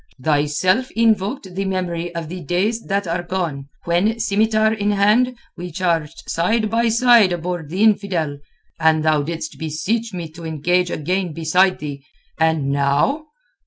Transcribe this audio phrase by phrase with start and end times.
[0.19, 5.69] "Thyself invoked the memory of the days that are gone, when, scimitar in hand, we
[5.71, 8.39] charged side by side aboard the infidel,
[8.79, 12.03] and thou didst beseech me to engage again beside thee.
[12.39, 13.27] And now...."